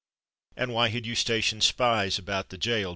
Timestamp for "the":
2.49-2.57